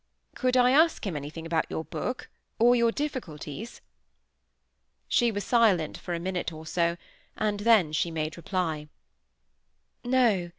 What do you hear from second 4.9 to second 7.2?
She was silent for a minute or so,